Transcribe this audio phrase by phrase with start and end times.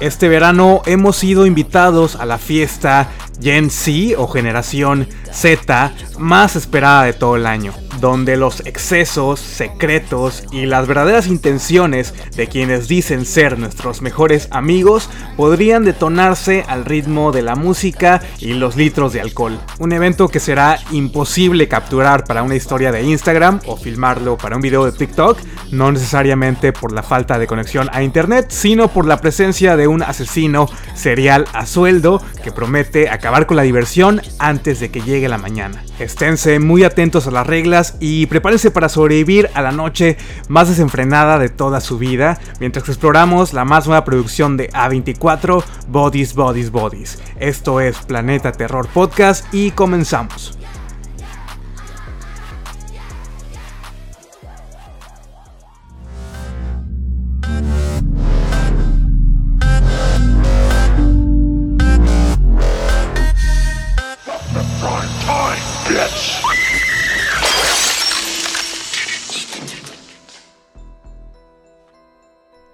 [0.00, 3.08] Este verano hemos sido invitados a la fiesta
[3.38, 10.44] Gen Z o generación Z más esperada de todo el año, donde los excesos, secretos
[10.50, 17.32] y las verdaderas intenciones de quienes dicen ser nuestros mejores amigos podrían detonarse al ritmo
[17.32, 19.58] de la música y los litros de alcohol.
[19.78, 24.62] Un evento que será imposible capturar para una historia de Instagram o filmarlo para un
[24.62, 25.38] video de TikTok,
[25.70, 30.02] no necesariamente por la falta de conexión a internet, sino por la presencia de un
[30.02, 35.38] asesino serial a sueldo que promete acabar con la diversión antes de que llegue la
[35.38, 35.82] mañana.
[35.98, 40.16] Esténse muy atentos a las reglas y prepárense para sobrevivir a la noche
[40.48, 46.34] más desenfrenada de toda su vida mientras exploramos la más nueva producción de A24, Bodies,
[46.34, 47.22] Bodies, Bodies.
[47.38, 50.59] Esto es Planeta Terror Podcast y comenzamos.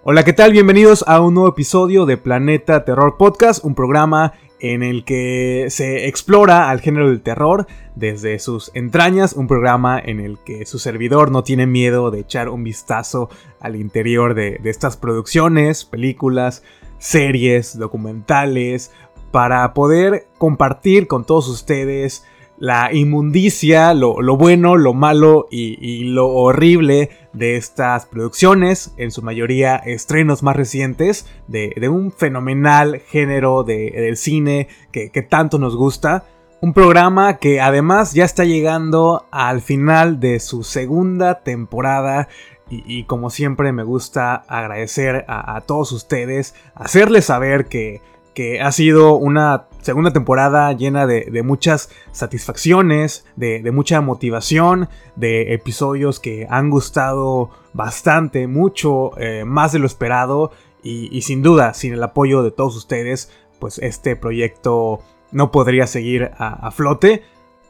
[0.08, 0.52] Hola, ¿qué tal?
[0.52, 6.06] Bienvenidos a un nuevo episodio de Planeta Terror Podcast, un programa en el que se
[6.06, 11.32] explora al género del terror desde sus entrañas, un programa en el que su servidor
[11.32, 16.62] no tiene miedo de echar un vistazo al interior de, de estas producciones, películas,
[16.98, 18.92] series, documentales,
[19.32, 22.24] para poder compartir con todos ustedes
[22.58, 29.76] la inmundicia, lo, bueno, lo malo y, lo horrible de estas producciones, en su mayoría
[29.76, 36.25] estrenos más recientes, de, un fenomenal género de, del cine que, tanto nos gusta.
[36.60, 42.28] Un programa que además ya está llegando al final de su segunda temporada.
[42.69, 48.00] Y, como siempre me gusta agradecer a todos ustedes, hacerles saber que
[48.36, 56.20] que ha sido una segunda temporada llena de, muchas satisfacciones, de, mucha motivación, de episodios
[56.20, 60.50] que han gustado bastante, mucho, eh, más de lo esperado
[60.82, 65.00] y, sin duda, sin el apoyo de todos ustedes, pues este proyecto
[65.32, 67.22] no podría seguir a, a flote.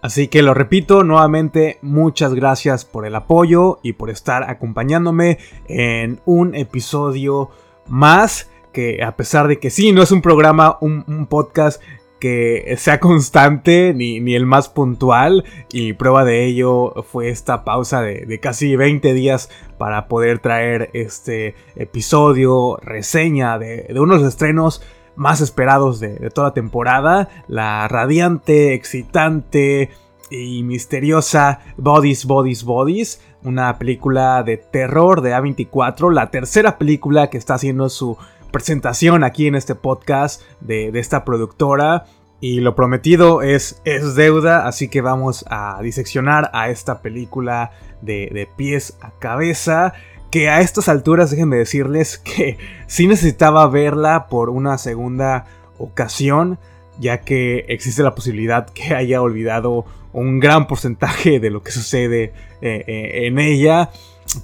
[0.02, 5.38] Así que lo repito nuevamente, muchas gracias por el apoyo y por estar acompañándome
[5.68, 7.50] en un episodio
[7.86, 11.82] más que a pesar de que sí, no es un programa, un, podcast
[12.20, 18.02] que sea constante ni, ni, el más puntual y prueba de ello fue esta pausa
[18.02, 19.48] de, casi 20 días
[19.78, 24.82] para poder traer este episodio, reseña de, de unos estrenos
[25.14, 29.88] más esperados de, de toda temporada, la radiante, excitante
[30.30, 37.38] y misteriosa Bodies, Bodies, Bodies, una película de terror de A24, la tercera película que
[37.38, 38.18] está haciendo su
[38.56, 42.06] presentación aquí en este podcast de, esta productora.
[42.40, 48.48] Y lo prometido es, es deuda, así que vamos a diseccionar a esta película de,
[48.56, 49.92] pies a cabeza.
[50.30, 52.56] Que a estas alturas déjenme decirles que
[52.86, 55.44] sí necesitaba verla por una segunda
[55.76, 56.58] ocasión,
[56.98, 59.84] ya que existe la posibilidad que haya olvidado
[60.14, 63.90] un gran porcentaje de lo que sucede eh, eh, en ella.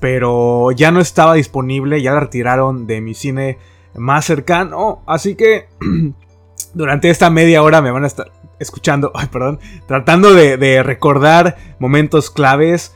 [0.00, 3.56] Pero ya no estaba disponible, ya la retiraron de mi cine
[3.95, 5.03] más cercano.
[5.07, 5.69] Así que
[6.75, 12.31] durante esta media hora me van a estar escuchando, ay, perdón, tratando de, recordar momentos
[12.31, 12.95] claves,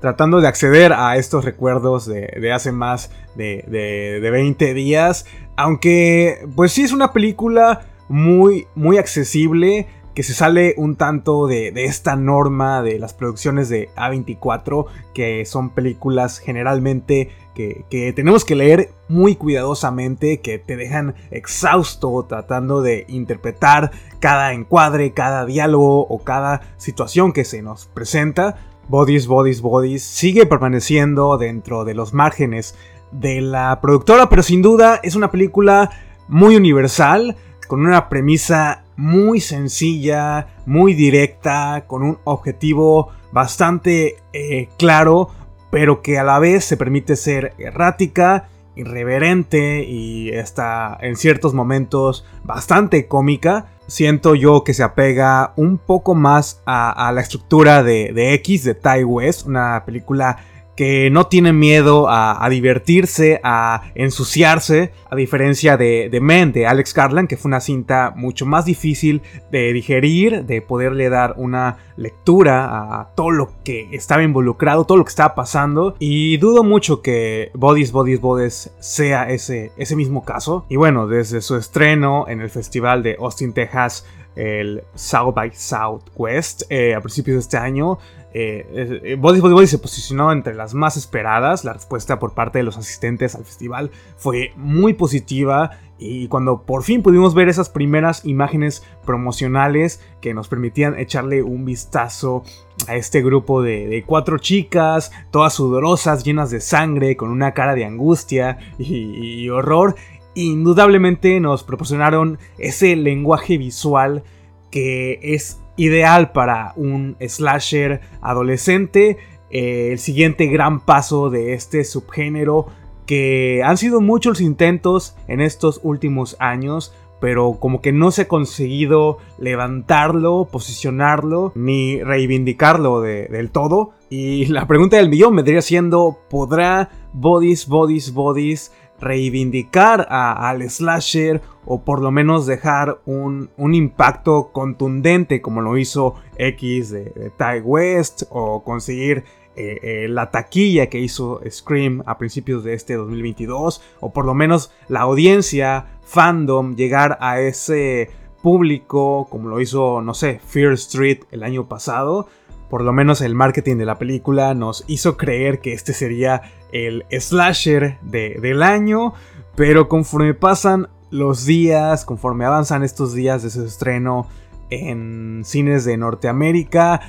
[0.00, 5.26] tratando de acceder a estos recuerdos de, hace más de, de, 20 días.
[5.56, 11.72] Aunque, pues sí es una película muy, muy accesible que se sale un tanto de,
[11.76, 18.90] esta norma de las producciones de A24, que son películas generalmente que, tenemos que leer
[19.08, 23.90] muy cuidadosamente, que te dejan exhausto tratando de interpretar
[24.20, 28.56] cada encuadre, cada diálogo o cada situación que se nos presenta.
[28.88, 32.74] Bodies, Bodies, Bodies sigue permaneciendo dentro de los márgenes
[33.12, 35.90] de la productora, pero sin duda es una película
[36.28, 37.36] muy universal,
[37.68, 45.30] con una premisa muy sencilla, muy directa, con un objetivo bastante eh, claro,
[45.70, 52.24] pero que a la vez se permite ser errática, irreverente y está en ciertos momentos
[52.44, 53.66] bastante cómica.
[53.86, 59.04] Siento yo que se apega un poco más a, la estructura de, X de Ty
[59.04, 60.38] West, una película
[60.76, 66.94] que no tienen miedo a, divertirse, a ensuciarse, a diferencia de, de Men, de Alex
[66.94, 73.00] Garland, que fue una cinta mucho más difícil de digerir, de poderle dar una lectura
[73.00, 77.50] a todo lo que estaba involucrado, todo lo que estaba pasando, y dudo mucho que
[77.54, 80.66] Bodies, Bodies, Bodies sea ese, ese mismo caso.
[80.68, 84.04] Y bueno, desde su estreno en el festival de Austin, Texas,
[84.36, 87.98] el South by Southwest eh, a principios de este año.
[88.32, 91.64] Eh, eh Body Body se posicionó entre las más esperadas.
[91.64, 95.78] La respuesta por parte de los asistentes al festival fue muy positiva.
[95.96, 101.64] Y cuando por fin pudimos ver esas primeras imágenes promocionales que nos permitían echarle un
[101.64, 102.42] vistazo
[102.88, 107.84] a este grupo de, cuatro chicas, todas sudorosas, llenas de sangre, con una cara de
[107.84, 109.94] angustia y horror,
[110.34, 114.22] indudablemente nos proporcionaron ese lenguaje visual
[114.70, 119.18] que es ideal para un slasher adolescente.
[119.50, 122.66] Eh, el siguiente gran paso de este subgénero
[123.06, 128.28] que han sido muchos intentos en estos últimos años, pero como que no se ha
[128.28, 133.92] conseguido levantarlo, posicionarlo, ni reivindicarlo del todo.
[134.10, 138.72] Y la pregunta del millón vendría siendo, ¿podrá Bodies, Bodies, Bodies
[139.04, 146.90] reivindicar al slasher o por lo menos dejar un, impacto contundente como lo hizo X
[146.90, 149.24] de, Ty West o conseguir
[149.56, 154.34] eh, eh, la taquilla que hizo Scream a principios de este 2022 o por lo
[154.34, 158.10] menos la audiencia, fandom, llegar a ese
[158.42, 162.26] público como lo hizo, no sé, Fear Street el año pasado
[162.68, 167.04] por lo menos el marketing de la película nos hizo creer que este sería el
[167.10, 169.14] slasher del año,
[169.54, 174.26] pero conforme pasan los días, conforme avanzan estos días de su estreno
[174.70, 177.00] en cines de Norteamérica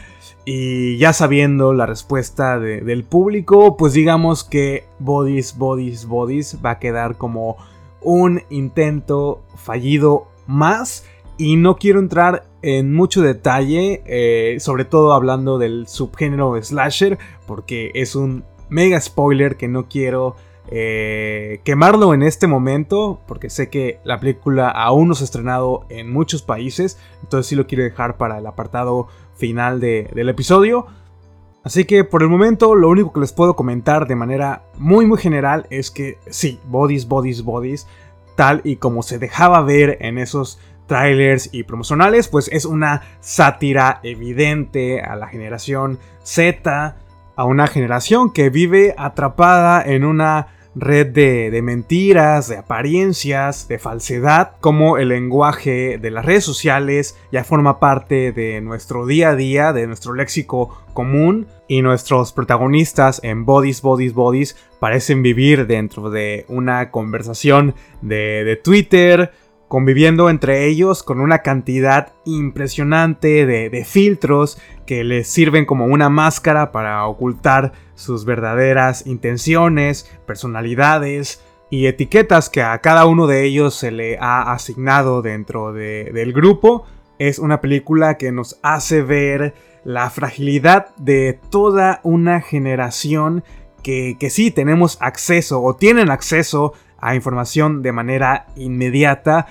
[0.46, 6.80] y ya sabiendo la respuesta del público, pues digamos que Bodies, Bodies, Bodies va a
[6.80, 7.57] quedar como
[8.02, 11.06] un intento fallido más
[11.37, 17.91] y no quiero entrar en mucho detalle, eh, sobre todo hablando del subgénero slasher, porque
[17.93, 20.35] es un mega spoiler que no quiero
[20.69, 25.85] eh, quemarlo en este momento, porque sé que la película aún no se ha estrenado
[25.89, 30.87] en muchos países, entonces sí lo quiero dejar para el apartado final del episodio.
[31.63, 35.17] Así que por el momento lo único que les puedo comentar de manera muy muy
[35.17, 37.87] general es que sí, bodies, bodies, bodies,
[38.35, 43.99] tal y como se dejaba ver en esos trailers y promocionales, pues es una sátira
[44.03, 46.95] evidente a la generación Z,
[47.35, 54.53] a una generación que vive atrapada en una red de, mentiras, de apariencias, de falsedad,
[54.59, 59.73] como el lenguaje de las redes sociales ya forma parte de nuestro día a día,
[59.73, 66.45] de nuestro léxico común, y nuestros protagonistas en Bodies, Bodies, Bodies parecen vivir dentro de
[66.47, 69.31] una conversación de, de Twitter,
[69.67, 76.71] conviviendo entre ellos con una cantidad impresionante de, filtros que les sirven como una máscara
[76.71, 83.91] para ocultar sus verdaderas intenciones, personalidades y etiquetas que a cada uno de ellos se
[83.91, 86.85] le ha asignado dentro del grupo.
[87.18, 93.44] Es una película que nos hace ver la fragilidad de toda una generación
[93.81, 96.73] que, que sí tenemos acceso o tienen acceso
[97.06, 99.45] a información de manera inmediata,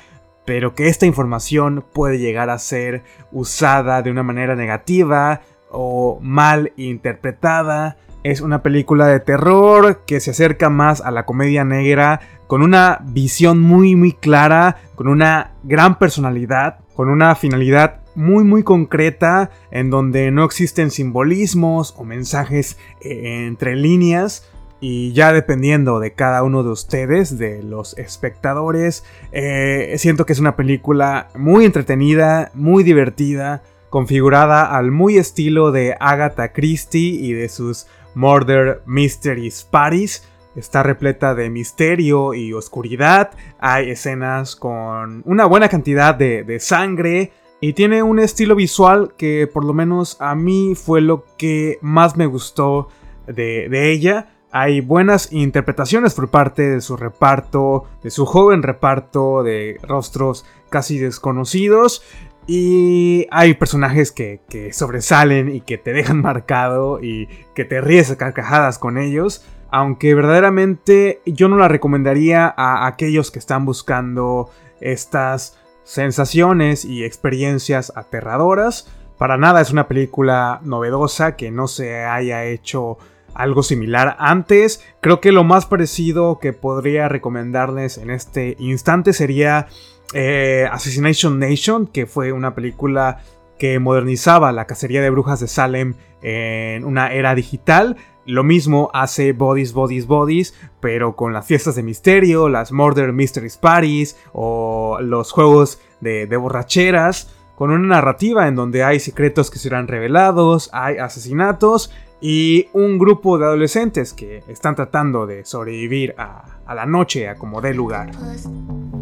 [0.45, 6.73] pero que esta información puede llegar a ser usada de una manera negativa o mal
[6.77, 7.97] interpretada.
[8.25, 12.99] Es una película de terror que se acerca más a la comedia negra con una
[13.05, 19.91] visión muy muy clara, con una gran personalidad, con una finalidad muy muy concreta en
[19.91, 24.49] donde no existen simbolismos o mensajes eh, entre líneas
[24.87, 30.41] y ya dependiendo de cada uno de ustedes, de los espectadores, eh, siento que es
[30.41, 37.49] una película muy entretenida, muy divertida, configurada al muy estilo de Agatha Christie y de
[37.49, 40.29] sus Murder Mysteries Paris.
[40.55, 43.31] Está repleta de misterio y oscuridad.
[43.61, 47.33] Hay escenas con una buena cantidad de, sangre.
[47.59, 52.19] Y tiene un estilo visual que por lo menos a mí fue lo que más
[52.19, 52.89] me gustó
[53.27, 54.34] de, de ella.
[54.57, 60.97] Hay buenas interpretaciones por parte de su reparto, de su joven reparto de rostros casi
[60.97, 62.05] desconocidos.
[62.47, 64.39] Y hay personajes que,
[64.73, 69.45] sobresalen y que te dejan marcado y que te ríes a carcajadas con ellos.
[69.73, 77.93] Aunque verdaderamente yo no la recomendaría a aquellos que están buscando estas sensaciones y experiencias
[77.97, 78.87] aterradoras.
[79.19, 82.99] Para nada es una película novedosa que no se haya hecho
[83.35, 84.85] algo similar antes.
[85.01, 89.67] Creo que lo más parecido que podría recomendarles en este instante sería
[90.13, 93.19] eh, Assassination Nation, que fue una película
[93.59, 97.97] que modernizaba la cacería de brujas de Salem en una era digital.
[98.27, 103.59] Lo mismo hace Bodies, Bodies, Bodies, pero con las fiestas de misterio, las Murder Mysteries
[103.59, 109.59] Parties o los juegos de, de borracheras, con una narrativa en donde hay secretos que
[109.59, 111.93] serán revelados, hay asesinatos
[112.27, 117.35] y un grupo de adolescentes que están tratando de sobrevivir a, a la noche a
[117.35, 118.13] como dé lugar.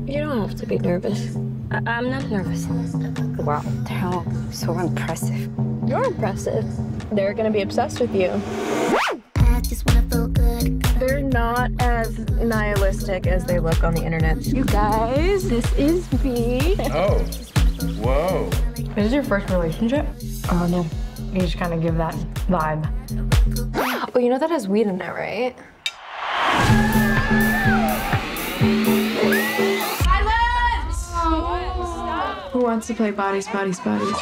[0.06, 1.36] You don't have to be nervous.
[1.70, 2.66] I- I'm not nervous.
[3.38, 5.48] Wow, they're all so impressive.
[5.86, 6.64] You're impressive.
[7.12, 8.30] They're gonna be obsessed with you.
[9.36, 10.82] I just wanna feel good.
[10.98, 14.44] They're not as nihilistic as they look on the internet.
[14.44, 16.74] You guys, this is me.
[16.92, 17.18] Oh.
[18.02, 18.50] Whoa.
[18.76, 20.06] Is this your first relationship?
[20.50, 20.84] Oh no.
[21.32, 22.14] You just kind of give that
[22.46, 22.86] vibe.
[24.14, 25.56] Oh, you know that has weed in it, right?
[32.52, 34.14] Who wants to play bodies, bodies, bodies?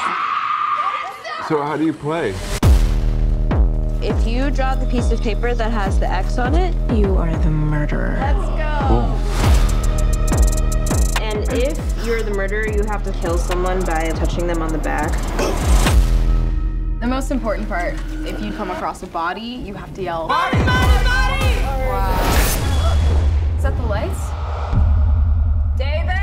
[1.49, 2.31] So how do you play?
[4.01, 7.35] If you draw the piece of paper that has the X on it, You are
[7.37, 8.17] the murderer.
[8.21, 8.87] Let's go.
[8.89, 9.11] Cool.
[11.23, 14.79] and if you're the murderer, you have to kill someone by touching them on the
[14.79, 15.11] back.
[17.01, 17.95] The most important part,
[18.27, 21.55] if you come across a body, you have to yell, Body, body, body!
[21.89, 22.13] Wow.
[23.57, 24.21] Is that the lights?
[25.79, 26.21] David?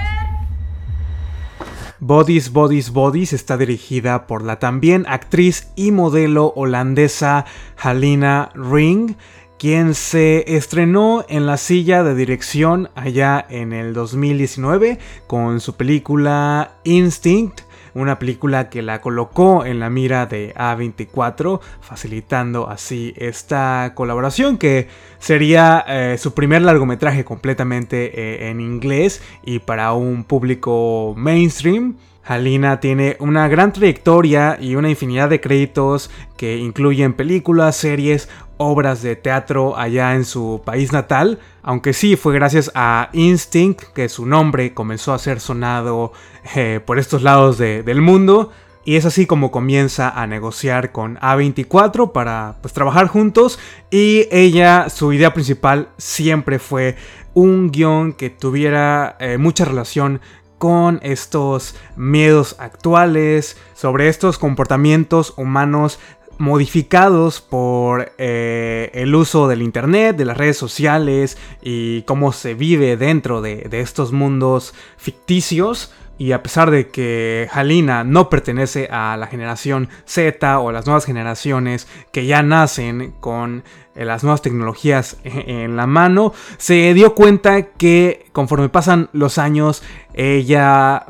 [2.00, 7.46] Bodies, Bodies, Bodies está dirigida por la también actriz y modelo holandesa
[7.77, 9.15] Halina Ring,
[9.57, 16.74] quien se estrenó en la silla de dirección allá en el 2019 con su película
[16.84, 17.67] Instinct,
[17.98, 24.88] una película que la colocó en la mira de A24, facilitando así esta colaboración que
[25.18, 31.96] sería eh, su primer largometraje completamente eh, en inglés y para un público mainstream.
[32.24, 39.02] Halina tiene una gran trayectoria y una infinidad de créditos que incluyen películas, series, obras
[39.02, 44.26] de teatro allá en su país natal, aunque sí fue gracias a Instinct que su
[44.26, 46.12] nombre comenzó a ser sonado
[46.56, 48.52] eh, por estos lados de- del mundo.
[48.84, 53.60] Y es así como comienza a negociar con A24 para pues, trabajar juntos.
[53.92, 56.96] Y ella, su idea principal siempre fue
[57.34, 60.22] un guion que tuviera eh, mucha relación
[60.58, 66.00] con estos miedos actuales, sobre estos comportamientos humanos
[66.38, 72.98] modificados por eh, el uso del internet, de las redes sociales y cómo se vive
[72.98, 75.94] dentro de, de estos mundos ficticios.
[76.20, 81.06] Y a pesar de que Halina no pertenece a la generación Z o las nuevas
[81.06, 83.63] generaciones que ya nacen con
[83.94, 89.38] eh, las nuevas tecnologías e- en la mano, se dio cuenta que conforme pasan los
[89.38, 89.84] años,
[90.15, 91.06] ella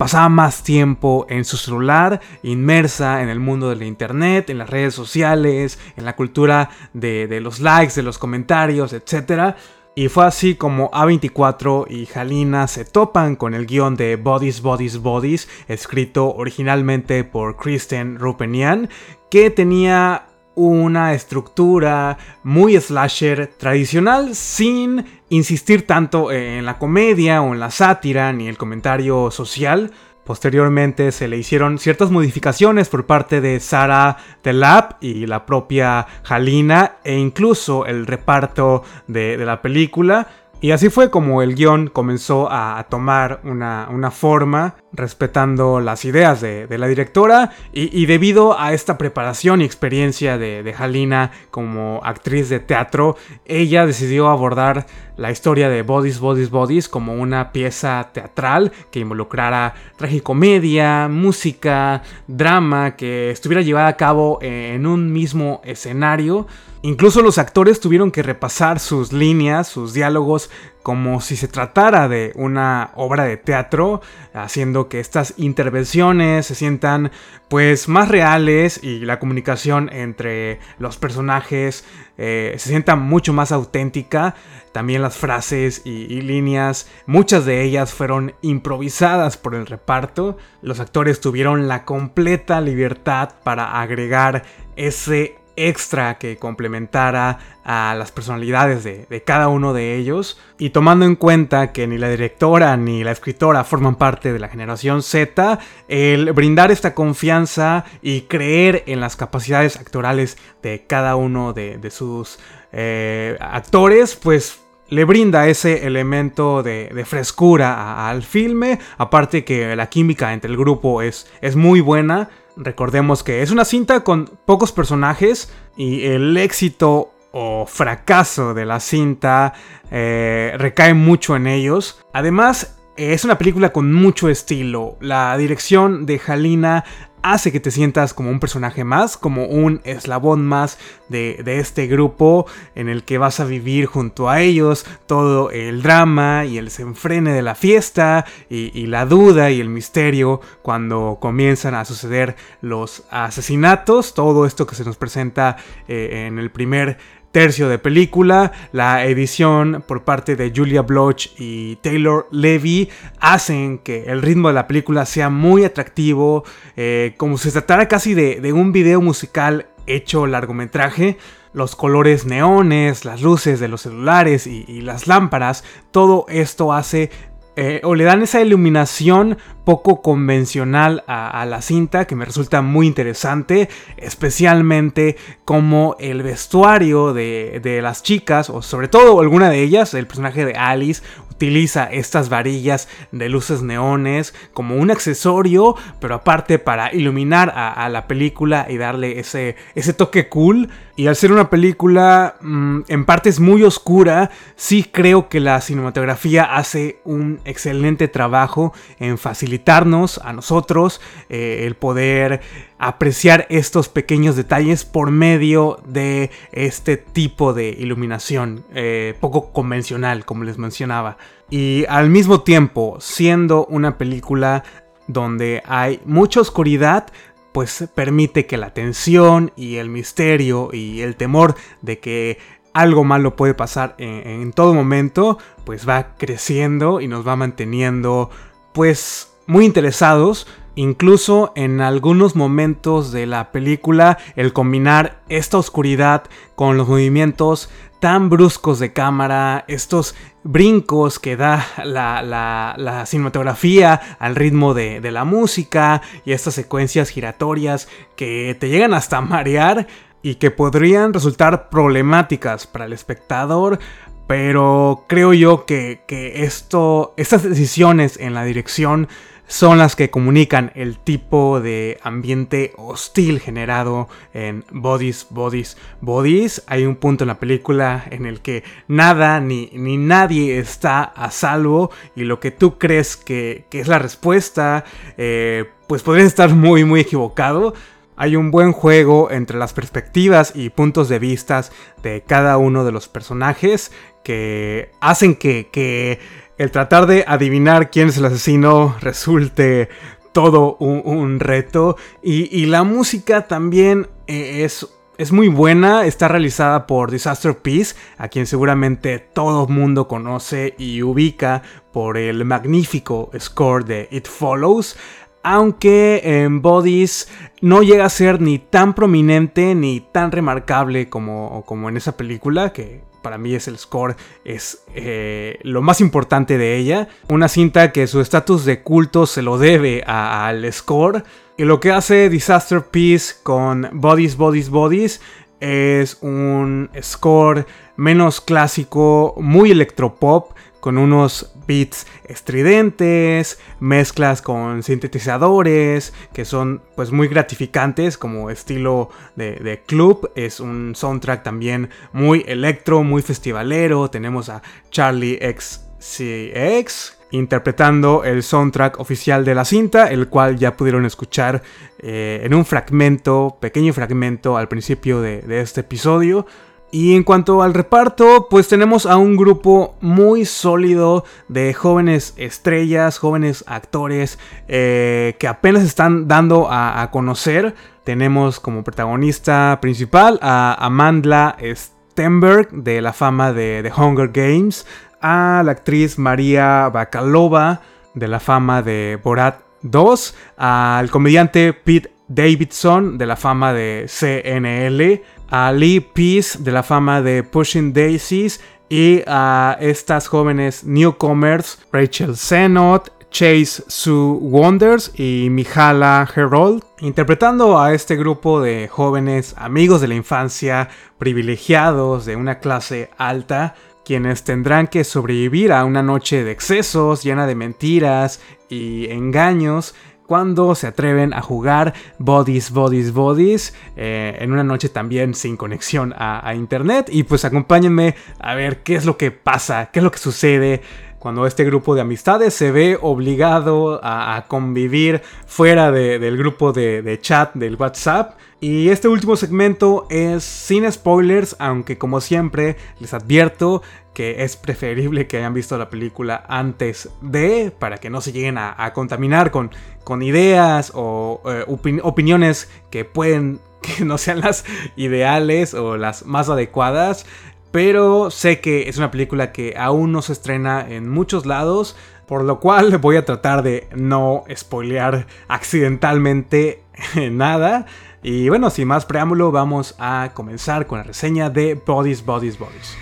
[0.00, 4.94] pasaba más tiempo en su celular, inmersa en el mundo del internet, en las redes
[4.94, 9.56] sociales, en la cultura de, los likes, de los comentarios, etc.
[9.94, 14.96] Y fue así como A24 y Halina se topan con el guion de Bodies, Bodies,
[15.02, 18.88] Bodies, escrito originalmente por Kristen Rupenian,
[19.30, 27.60] que tenía una estructura muy slasher tradicional sin insistir tanto en la comedia o en
[27.60, 29.92] la sátira ni el comentario social.
[30.24, 36.98] Posteriormente se le hicieron ciertas modificaciones por parte de Sara Delap y la propia Halina
[37.02, 40.28] e incluso el reparto de la película.
[40.62, 46.42] Y así fue como el guion comenzó a tomar una, una forma respetando las ideas
[46.42, 52.00] de, de la directora y, debido a esta preparación y experiencia de, de Halina como
[52.04, 54.86] actriz de teatro, ella decidió abordar
[55.16, 62.96] la historia de Bodies, Bodies, Bodies como una pieza teatral que involucrara tragicomedia, música, drama,
[62.96, 66.46] que estuviera llevada a cabo en un mismo escenario.
[66.82, 70.50] Incluso los actores tuvieron que repasar sus líneas, sus diálogos,
[70.82, 74.00] como si se tratara de una obra de teatro,
[74.32, 77.10] haciendo que estas intervenciones se sientan
[77.50, 81.84] pues más reales y la comunicación entre los personajes
[82.16, 84.34] eh, se sienta mucho más auténtica.
[84.72, 90.38] También las frases y, y líneas, muchas de ellas fueron improvisadas por el reparto.
[90.62, 94.44] Los actores tuvieron la completa libertad para agregar
[94.76, 101.16] ese extra que complementara a las personalidades de, cada uno de ellos y tomando en
[101.16, 106.32] cuenta que ni la directora ni la escritora forman parte de la generación Z, el
[106.32, 112.38] brindar esta confianza y creer en las capacidades actorales de cada uno de, sus
[112.72, 120.32] eh, actores, pues le brinda ese elemento de, frescura al filme, aparte que la química
[120.32, 122.28] entre el grupo es muy buena.
[122.62, 128.80] Recordemos que es una cinta con pocos personajes y el éxito o fracaso de la
[128.80, 129.54] cinta
[129.90, 132.04] eh, recae mucho en ellos.
[132.12, 134.98] Además, es una película con mucho estilo.
[135.00, 136.84] La dirección de Halina
[137.22, 141.86] hace que te sientas como un personaje más, como un eslabón más de, de, este
[141.86, 146.66] grupo en el que vas a vivir junto a ellos todo el drama y el
[146.66, 153.04] desenfrene de la fiesta y, la duda y el misterio cuando comienzan a suceder los
[153.10, 155.56] asesinatos, todo esto que se nos presenta
[155.88, 156.98] eh, en el primer
[157.32, 158.52] tercio de película.
[158.72, 162.88] La edición por parte de Julia Bloch y Taylor Levy
[163.20, 166.44] hacen que el ritmo de la película sea muy atractivo,
[166.76, 171.18] eh, como si se tratara casi de, de un video musical hecho largometraje.
[171.52, 177.10] Los colores neones, las luces de los celulares y, las lámparas, todo esto hace
[177.56, 182.86] eh, o le dan esa iluminación poco convencional a, la cinta que me resulta muy
[182.86, 189.94] interesante, especialmente como el vestuario de, de, las chicas, o sobre todo alguna de ellas,
[189.94, 191.02] el personaje de Alice,
[191.40, 198.06] utiliza estas varillas de luces neones como un accesorio, pero aparte para iluminar a, la
[198.06, 200.68] película y darle ese, ese toque cool.
[200.96, 206.44] Y al ser una película mmm, en partes muy oscura, sí creo que la cinematografía
[206.44, 209.16] hace un excelente trabajo en
[209.60, 212.40] facilitarnos a nosotros eh, el poder
[212.78, 220.44] apreciar estos pequeños detalles por medio de este tipo de iluminación eh, poco convencional, como
[220.44, 221.16] les mencionaba.
[221.50, 224.64] Y al mismo tiempo, siendo una película
[225.06, 227.06] donde hay mucha oscuridad,
[227.52, 232.38] pues permite que la tensión y el misterio y el temor de que
[232.72, 238.30] algo malo puede pasar en, en, todo momento, pues va creciendo y nos va manteniendo
[238.72, 240.46] pues muy interesados.
[240.76, 246.22] Incluso en algunos momentos de la película, el combinar esta oscuridad
[246.54, 254.72] con los movimientos tan bruscos de cámara, estos brincos que da la, cinematografía al ritmo
[254.72, 259.88] de, de, la música y estas secuencias giratorias que te llegan hasta marear
[260.22, 263.80] y que podrían resultar problemáticas para el espectador.
[264.28, 269.08] Pero creo yo que, que esto, estas decisiones en la dirección
[269.50, 276.62] son las que comunican el tipo de ambiente hostil generado en Bodies, Bodies, Bodies.
[276.68, 281.32] Hay un punto en la película en el que nada ni, ni nadie está a
[281.32, 284.84] salvo y lo que tú crees que, que es la respuesta,
[285.18, 287.74] eh, pues podría estar muy, muy equivocado.
[288.14, 291.64] Hay un buen juego entre las perspectivas y puntos de vista
[292.04, 293.90] de cada uno de los personajes
[294.22, 296.20] que hacen que, que
[296.60, 299.88] el tratar de adivinar quién es el asesino resulte
[300.32, 301.96] todo un, reto.
[302.22, 306.04] Y, la música también eh, es, es, muy buena.
[306.04, 311.62] Está realizada por Disaster Peace, a quien seguramente todo mundo conoce y ubica
[311.94, 314.98] por el magnífico score de It Follows.
[315.42, 317.28] Aunque en Bodies
[317.62, 322.74] no llega a ser ni tan prominente ni tan remarcable como, como en esa película,
[322.74, 327.08] que para mí es el score, es eh, lo más importante de ella.
[327.28, 331.24] Una cinta que su estatus de culto se lo debe al score.
[331.56, 335.20] Y lo que hace Disaster Peace con Bodies, Bodies, Bodies
[335.60, 346.44] es un score menos clásico, muy electropop, con unos beats estridentes, mezclas con sintetizadores que
[346.44, 350.30] son pues muy gratificantes como estilo de, de, club.
[350.34, 354.10] Es un soundtrack también muy electro, muy festivalero.
[354.10, 361.06] Tenemos a Charlie XCX interpretando el soundtrack oficial de la cinta, el cual ya pudieron
[361.06, 361.62] escuchar
[361.98, 366.46] eh, en un fragmento, pequeño fragmento al principio de, de este episodio.
[366.92, 373.18] Y en cuanto al reparto, pues tenemos a un grupo muy sólido de jóvenes estrellas,
[373.18, 377.76] jóvenes actores eh, que apenas están dando a, conocer.
[378.02, 384.84] Tenemos como protagonista principal a Amandla Stenberg de la fama de The Hunger Games,
[385.20, 387.82] a la actriz María Bakalova
[388.14, 395.22] de la fama de Borat 2, al comediante Pete Davidson de la fama de CNL,
[395.50, 402.36] a Lee Peace de la fama de Pushing Daisies y a estas jóvenes newcomers Rachel
[402.36, 410.08] Zenot, Chase Sue Wonders y Mihala Herold, interpretando a este grupo de jóvenes amigos de
[410.08, 416.50] la infancia, privilegiados de una clase alta, quienes tendrán que sobrevivir a una noche de
[416.50, 419.94] excesos llena de mentiras y engaños
[420.30, 426.14] cuando se atreven a jugar Bodies, Bodies, Bodies eh, en una noche también sin conexión
[426.16, 427.08] a, a internet.
[427.10, 430.82] Y pues acompáñenme a ver qué es lo que pasa, qué es lo que sucede
[431.20, 437.54] cuando este grupo de amistades se ve obligado a, convivir fuera del grupo de, chat
[437.54, 438.38] del WhatsApp.
[438.58, 443.82] Y este último segmento es sin spoilers, aunque como siempre les advierto
[444.14, 448.56] que es preferible que hayan visto la película antes de, para que no se lleguen
[448.58, 449.70] a, contaminar con,
[450.04, 451.64] con, ideas o eh,
[452.02, 454.64] opiniones que pueden que no sean las
[454.96, 457.26] ideales o las más adecuadas.
[457.70, 462.44] Pero sé que es una película que aún no se estrena en muchos lados, por
[462.44, 466.82] lo cual voy a tratar de no spoilear accidentalmente
[467.30, 467.86] nada.
[468.22, 472.96] Y bueno, sin más preámbulo, vamos a comenzar con la reseña de Bodies, Bodies, Bodies.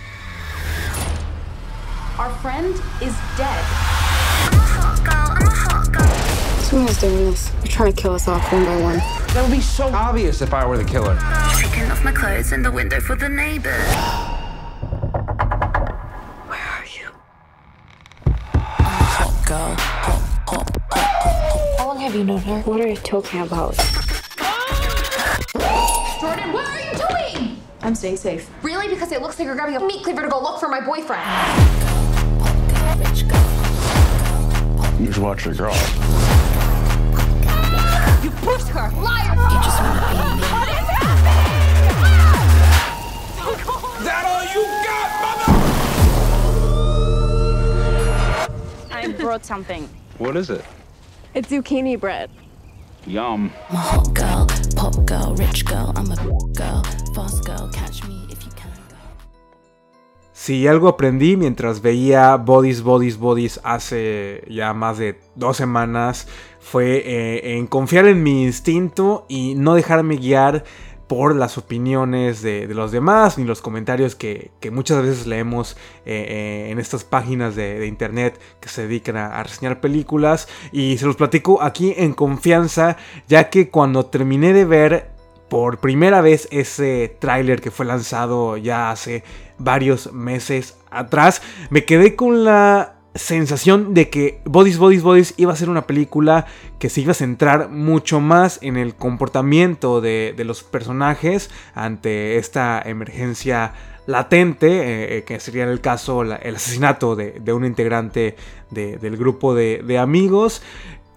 [2.18, 3.64] Our friend is dead.
[6.62, 7.48] Someone's doing this.
[7.62, 8.98] They're trying to kill us off one by one.
[9.32, 11.16] That would be so obvious if I were the killer.
[11.56, 14.27] Taking off my clothes in the window for the neighbor.
[22.18, 22.60] You known her?
[22.62, 23.76] What are you talking about?
[26.20, 26.90] Jordan, what are you
[27.38, 27.62] doing?
[27.80, 28.50] I'm staying safe.
[28.62, 28.88] Really?
[28.88, 31.22] Because it looks like you're grabbing a meat cleaver to go look for my boyfriend.
[31.22, 35.00] hot, rich girl.
[35.00, 35.76] You should watch your girl.
[38.24, 38.90] You pushed her!
[39.00, 39.36] Liar!
[39.36, 40.42] You just wanna be me.
[40.50, 41.54] What is happening?
[44.04, 45.54] That all you got, mother?
[48.92, 49.88] I brought something.
[50.18, 50.64] What is it?
[51.38, 52.30] It's zucchini bread.
[53.06, 53.52] Yum.
[53.70, 55.92] I'm a hot girl, pop girl, rich girl.
[55.94, 56.82] I'm a girl,
[57.14, 57.70] fast girl.
[57.72, 58.72] Catch me if you can.
[60.32, 66.26] Si algo aprendí mientras veía Bodies, Bodies, Bodies hace ya más de dos semanas
[66.58, 70.64] fue eh, en confiar en mi instinto y no dejarme guiar
[71.08, 76.70] por las opiniones de, los demás ni los comentarios que, muchas veces leemos eh, eh,
[76.70, 80.48] en estas páginas de, de, internet que se dedican a, a reseñar películas.
[80.70, 85.10] Y se los platico aquí en confianza ya que cuando terminé de ver
[85.48, 89.24] por primera vez ese tráiler que fue lanzado ya hace
[89.58, 95.56] varios meses atrás, me quedé con la sensación de que Bodies, Bodies, Bodies iba a
[95.56, 96.46] ser una película
[96.78, 102.38] que se iba a centrar mucho más en el comportamiento de, de los personajes ante
[102.38, 103.72] esta emergencia
[104.06, 108.36] latente, eh, que sería en el caso el asesinato de, de un integrante
[108.70, 110.62] de, del grupo de amigos.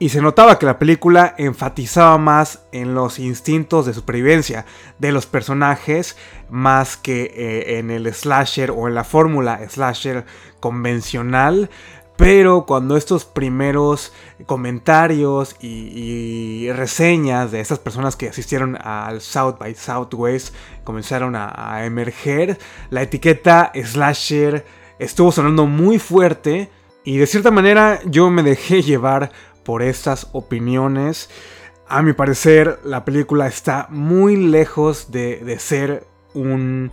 [0.01, 4.65] Y se notaba que la película enfatizaba más en los instintos de supervivencia
[4.97, 6.17] de los personajes
[6.49, 10.25] más que eh, en el slasher o en la fórmula slasher
[10.59, 11.69] convencional.
[12.17, 14.11] Pero cuando estos primeros
[14.47, 21.85] comentarios y, reseñas de estas personas que asistieron al South by Southwest comenzaron a, a
[21.85, 22.57] emerger,
[22.89, 24.65] la etiqueta slasher
[24.97, 26.71] estuvo sonando muy fuerte.
[27.03, 29.31] Y de cierta manera yo me dejé llevar
[29.63, 31.29] por estas opiniones.
[31.87, 36.91] A mi parecer, la película está muy lejos de, de ser un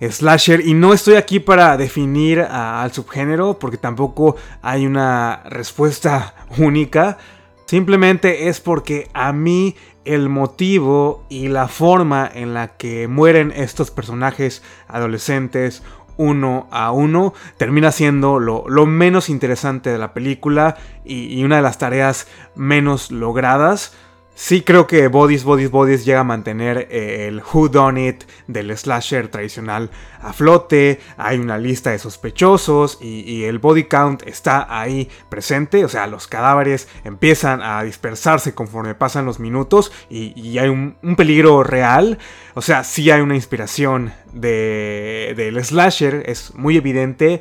[0.00, 0.66] slasher.
[0.66, 7.18] Y no estoy aquí para definir al subgénero, porque tampoco hay una respuesta única.
[7.66, 13.90] Simplemente es porque a mí el motivo y la forma en la que mueren estos
[13.90, 15.82] personajes adolescentes
[16.18, 21.78] uno a uno termina siendo lo, menos interesante de la película y, una de las
[21.78, 23.96] tareas menos logradas.
[24.40, 28.78] Sí creo que Bodies, Bodies, Bodies llega a mantener eh, el Who Done It del
[28.78, 29.90] slasher tradicional
[30.22, 31.00] a flote.
[31.16, 35.84] Hay una lista de sospechosos y, el body count está ahí presente.
[35.84, 40.96] O sea, los cadáveres empiezan a dispersarse conforme pasan los minutos y, y hay un,
[41.02, 42.18] un, peligro real.
[42.54, 47.40] O sea, sí hay una inspiración de, del slasher, es muy evidente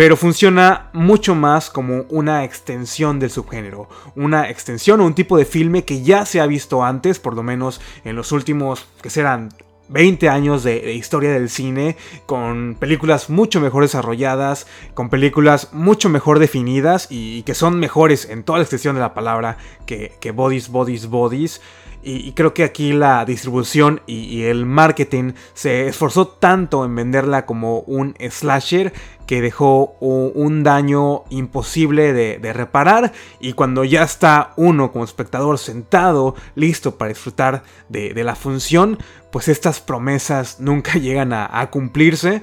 [0.00, 3.86] pero funciona mucho más como una extensión del subgénero,
[4.16, 7.42] una extensión o un tipo de filme que ya se ha visto antes, por lo
[7.42, 9.50] menos en los últimos, que serán
[9.90, 16.38] 20 años de, historia del cine, con películas mucho mejor desarrolladas, con películas mucho mejor
[16.38, 20.70] definidas y, que son mejores en toda la extensión de la palabra que, que Bodies,
[20.70, 21.60] Bodies, Bodies.
[22.02, 27.80] Y, creo que aquí la distribución y, el marketing se esforzó tanto en venderla como
[27.80, 28.92] un slasher
[29.26, 33.12] que dejó un, daño imposible de, reparar.
[33.38, 38.98] Y cuando ya está uno como espectador sentado, listo para disfrutar de, la función,
[39.30, 42.42] pues estas promesas nunca llegan a cumplirse.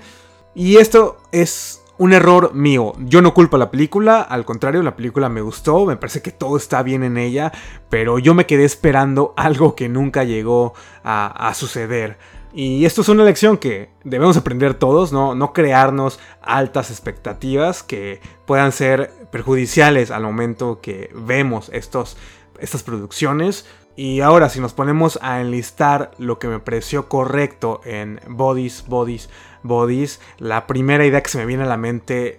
[0.54, 2.94] Y esto es un error mío.
[3.00, 6.32] Yo no culpo a la película, al contrario, la película me gustó, me parece que
[6.32, 7.52] todo está bien en ella,
[7.90, 12.18] pero yo me quedé esperando algo que nunca llegó a, suceder.
[12.54, 15.36] Y esto es una lección que debemos aprender todos, ¿no?
[15.36, 22.18] no crearnos altas expectativas que puedan ser perjudiciales al momento que vemos estos,
[22.60, 23.66] estas producciones.
[23.98, 29.28] Y ahora si nos ponemos a enlistar lo que me pareció correcto en Bodies, Bodies,
[29.64, 32.38] Bodies, la primera idea que se me viene a la mente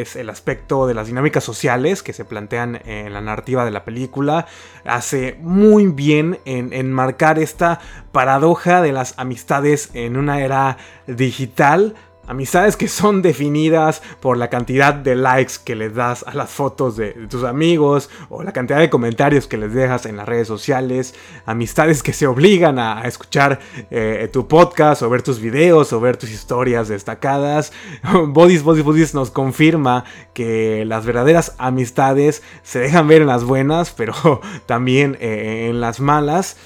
[0.00, 3.84] es el aspecto de las dinámicas sociales que se plantean en la narrativa de la
[3.84, 4.46] película.
[4.84, 7.78] Hace muy bien en, en marcar esta
[8.10, 11.94] paradoja de las amistades en una era digital
[12.28, 16.94] Amistades que son definidas por la cantidad de likes que les das a las fotos
[16.94, 21.14] de, tus amigos o la cantidad de comentarios que les dejas en las redes sociales.
[21.46, 23.60] Amistades que se obligan a, escuchar
[23.90, 27.72] eh, tu podcast o ver tus videos o ver tus historias destacadas.
[28.28, 33.90] Bodies, Bodies, Bodies nos confirma que las verdaderas amistades se dejan ver en las buenas,
[33.90, 36.58] pero también eh, en las malas.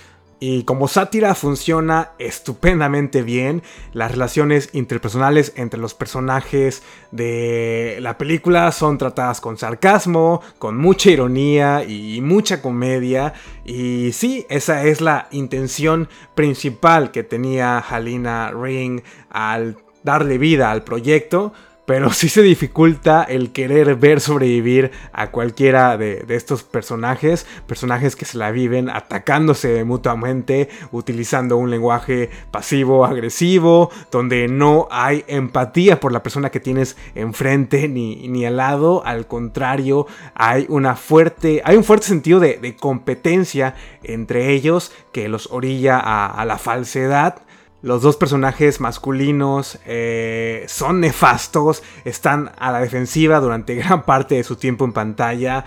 [0.44, 3.62] Y como sátira funciona estupendamente bien.
[3.92, 11.12] Las relaciones interpersonales entre los personajes de la película son tratadas con sarcasmo, con mucha
[11.12, 13.34] ironía y mucha comedia.
[13.64, 19.00] Y sí, esa es la intención principal que tenía Halina Ring
[19.30, 21.52] al darle vida al proyecto
[21.84, 28.24] pero sí se dificulta el querer ver sobrevivir a cualquiera de, estos personajes, personajes que
[28.24, 36.12] se la viven atacándose mutuamente, utilizando un lenguaje pasivo, agresivo, donde no hay empatía por
[36.12, 41.76] la persona que tienes enfrente ni, ni al lado, al contrario, hay, una fuerte, hay
[41.76, 47.42] un fuerte sentido de, competencia entre ellos que los orilla a la falsedad.
[47.82, 54.44] Los dos personajes masculinos eh, son nefastos, están a la defensiva durante gran parte de
[54.44, 55.64] su tiempo en pantalla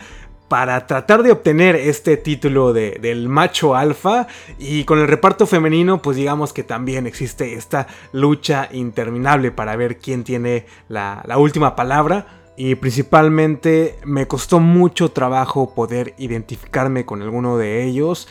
[0.48, 4.28] para tratar de obtener este título de, del macho alfa.
[4.58, 9.98] Y con el reparto femenino pues digamos que también existe esta lucha interminable para ver
[9.98, 17.22] quién tiene la, la última palabra y principalmente me costó mucho trabajo poder identificarme con
[17.22, 18.28] alguno de ellos.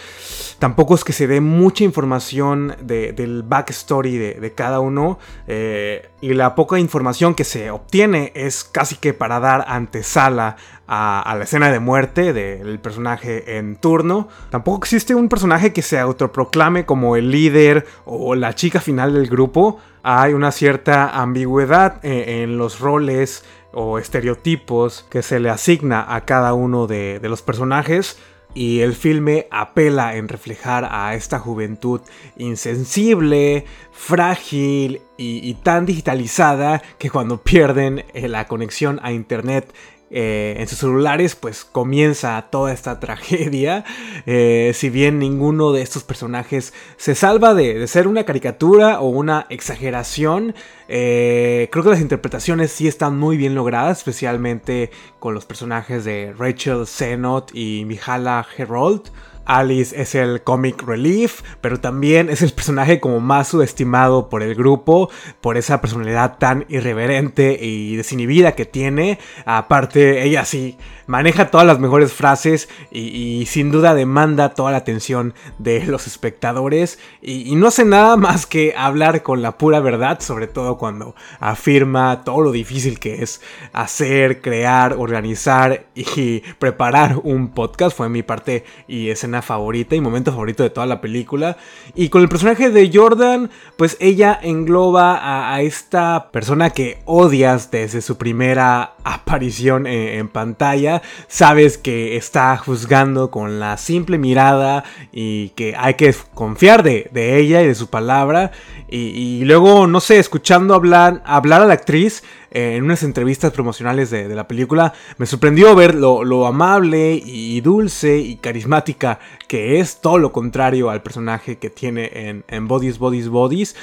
[0.59, 6.55] Tampoco es que se dé mucha información del backstory de, cada uno eh, y la
[6.55, 10.57] poca información que se obtiene es casi que para dar antesala
[10.87, 14.29] a, la escena de muerte del personaje en turno.
[14.51, 19.29] Tampoco existe un personaje que se autoproclame como el líder o la chica final del
[19.29, 19.79] grupo.
[20.03, 26.25] Hay una cierta ambigüedad eh, en los roles o estereotipos que se le asigna a
[26.25, 28.19] cada uno de, los personajes.
[28.57, 32.01] Y el filme apela en reflejar a esta juventud
[32.37, 39.75] insensible, frágil y, tan digitalizada que cuando pierden eh, la conexión a internet
[40.11, 43.85] eh, en sus celulares, pues comienza toda esta tragedia.
[44.27, 49.47] Eh, si bien ninguno de estos personajes se salva de, ser una caricatura o una
[49.49, 50.55] exageración,
[50.89, 56.35] eh, creo que las interpretaciones sí están muy bien logradas, especialmente con los personajes de
[56.39, 59.11] Rachel Zenot y Mihala Herold.
[59.47, 64.55] Alice es el comic relief, pero también es el personaje como más subestimado por el
[64.55, 69.19] grupo, por esa personalidad tan irreverente y desinhibida que tiene.
[69.45, 70.77] Aparte, ella sí
[71.07, 76.99] maneja todas las mejores frases y, sin duda demanda toda la atención de los espectadores
[77.21, 82.23] y, no hace nada más que hablar con la pura verdad, sobre todo cuando afirma
[82.25, 83.41] todo lo difícil que es
[83.73, 87.97] hacer, crear, organizar y preparar un podcast.
[87.97, 91.57] Fue mi parte y escena favorita y momento favorito de toda la película.
[91.95, 98.01] Y con el personaje de Jordan, pues ella engloba a, esta persona que odias desde
[98.01, 105.75] su primera aparición en pantalla sabes que está juzgando con la simple mirada y que
[105.77, 108.53] hay que confiar de, ella y de su palabra.
[108.89, 112.23] Y, luego, no sé, escuchando hablar, hablar a la actriz,
[112.55, 118.37] en unas entrevistas promocionales de, la película, me sorprendió ver lo, amable y dulce y
[118.37, 123.77] carismática que es, todo lo contrario al personaje que tiene en, Bodies, Bodies, Bodies.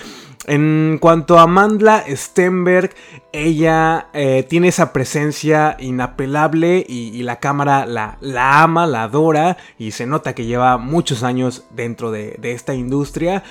[0.48, 2.92] En cuanto a Mandla Stenberg,
[3.32, 9.92] ella eh, tiene esa presencia inapelable y, la cámara la, la, ama, la adora y
[9.92, 13.44] se nota que lleva muchos años dentro de, de esta industria.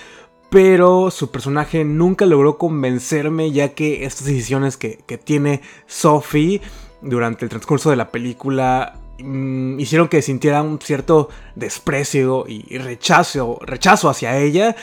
[0.51, 6.61] Pero su personaje nunca logró convencerme ya que estas decisiones que, que tiene Sophie
[7.03, 13.59] durante el transcurso de la película mmm, hicieron que sintiera un cierto desprecio y, rechazo,
[13.63, 14.77] rechazo hacia ella.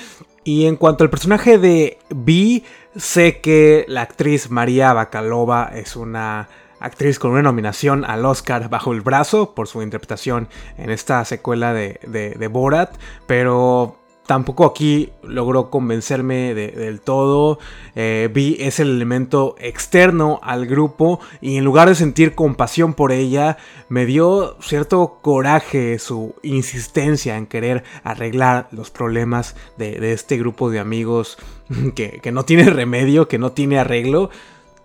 [0.44, 2.64] Y en cuanto al personaje de Vi,
[2.96, 6.48] sé que la actriz María Bacalova es una
[6.80, 11.74] actriz con una nominación al Oscar bajo el brazo por su interpretación en esta secuela
[11.74, 13.97] de, de Borat, pero
[14.28, 17.58] tampoco aquí logró convencerme de, del todo.
[17.96, 23.12] Eh, Vi es el elemento externo al grupo y en lugar de sentir compasión por
[23.12, 23.58] ella,
[23.90, 30.80] me dio cierto coraje su insistencia en querer arreglar los problemas de, este grupo de
[30.80, 31.38] amigos
[31.96, 34.30] que no tiene remedio, que no tiene arreglo.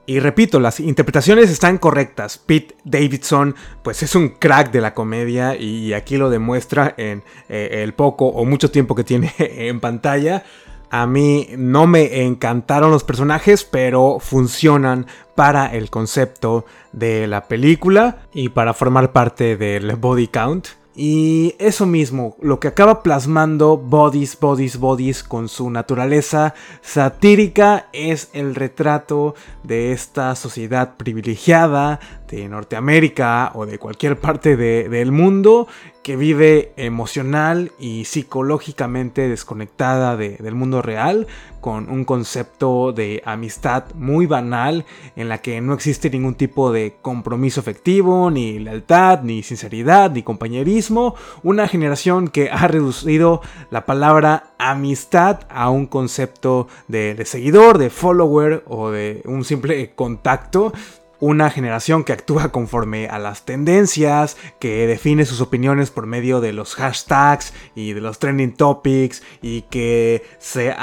[0.05, 2.39] Y repito, las interpretaciones están correctas.
[2.39, 7.83] Pete Davidson, pues es un crack de la comedia y aquí lo demuestra en eh,
[7.85, 10.43] el poco o mucho tiempo que tiene en pantalla.
[10.91, 18.27] A mí no me encantaron los personajes, pero funcionan para el concepto de la película
[18.35, 20.69] y para formar parte del body count.
[20.95, 28.29] Y eso mismo, lo que acaba plasmando Bodies, Bodies, Bodies con su naturaleza satírica es
[28.35, 31.99] el retrato de esta sociedad privilegiada
[32.33, 35.69] de Norteamérica o de cualquier parte de, del mundo
[36.03, 41.29] que vive emocional y psicológicamente desconectada de, del mundo real,
[41.61, 46.97] con un concepto de amistad muy banal en la que no existe ningún tipo de
[47.03, 51.15] compromiso efectivo, ni lealtad, ni sinceridad, ni compañerismo.
[51.45, 57.91] Una generación que ha reducido la palabra amistad a un concepto de, de seguidor, de
[57.91, 60.73] follower o de un simple contacto
[61.23, 66.53] una generación que actúa conforme a las tendencias, que define sus opiniones por medio de
[66.53, 70.75] los hashtags y de los trending topics y que, se,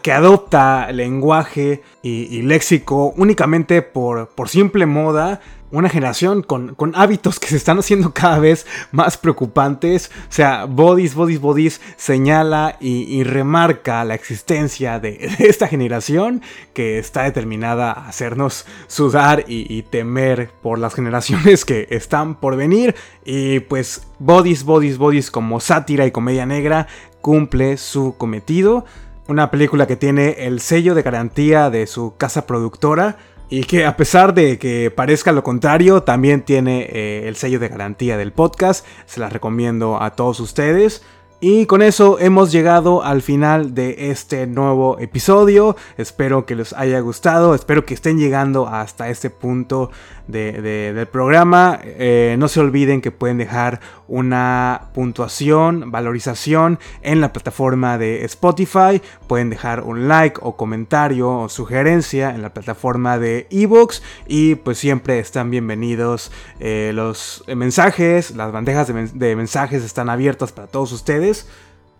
[0.00, 5.42] que adopta lenguaje y, y léxico únicamente por, por simple moda
[5.72, 10.10] una generación con, con, hábitos que se están haciendo cada vez más preocupantes.
[10.28, 16.42] O sea, Bodies, Bodies, Bodies señala y, y remarca la existencia de, esta generación
[16.74, 22.56] que está determinada a hacernos sudar y, y, temer por las generaciones que están por
[22.56, 22.94] venir.
[23.24, 26.86] Y pues Bodies, Bodies, Bodies como sátira y comedia negra
[27.22, 28.84] cumple su cometido.
[29.28, 33.16] Una película que tiene el sello de garantía de su casa productora
[33.52, 37.68] y que a pesar de que parezca lo contrario, también tiene eh, el sello de
[37.68, 38.86] garantía del podcast.
[39.04, 41.02] Se las recomiendo a todos ustedes.
[41.38, 45.76] Y con eso hemos llegado al final de este nuevo episodio.
[45.98, 47.54] Espero que les haya gustado.
[47.54, 49.90] Espero que estén llegando hasta este punto
[50.32, 51.78] de, de, del programa.
[51.82, 59.00] Eh, no se olviden que pueden dejar una puntuación, valorización en la plataforma de Spotify.
[59.28, 64.02] Pueden dejar un like o comentario o sugerencia en la plataforma de Evox.
[64.26, 68.32] Y pues siempre están bienvenidos eh, los mensajes.
[68.34, 71.46] Las bandejas de mensajes están abiertas para todos ustedes.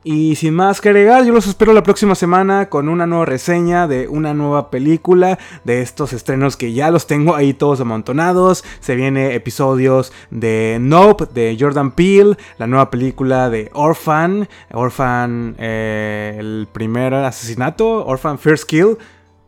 [0.04, 3.86] Y sin más que agregar, yo los espero la próxima semana con una nueva reseña
[3.86, 8.64] de una nueva película de estos estrenos que ya los tengo ahí todos amontonados.
[8.80, 16.34] Se viene episodios de Nope, de Jordan Peele, la nueva película de Orphan, Orphan, eh,
[16.36, 18.98] el primer asesinato, Orphan First Kill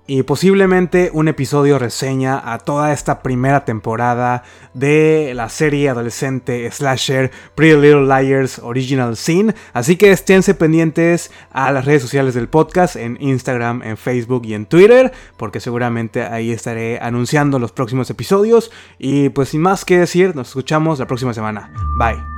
[0.07, 4.43] y posiblemente un episodio reseña a toda esta primera temporada
[4.75, 9.55] de la serie adolescente slasher Pretty Little Liars Original Scene.
[9.73, 14.55] Así que esténse pendientes a las redes sociales del podcast en Instagram, en Facebook y
[14.55, 18.71] en Twitter, porque seguramente ahí estaré anunciando los próximos episodios.
[18.99, 21.73] Y pues sin más que decir, nos escuchamos la próxima semana.
[21.99, 22.34] Bye.